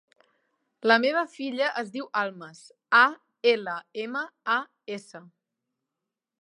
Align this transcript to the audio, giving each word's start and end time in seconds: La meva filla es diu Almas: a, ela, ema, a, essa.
La 0.91 0.95
meva 1.03 1.21
filla 1.33 1.67
es 1.81 1.91
diu 1.97 2.07
Almas: 2.23 2.63
a, 3.01 3.03
ela, 3.53 3.77
ema, 4.07 4.25
a, 4.55 4.59
essa. 4.99 5.25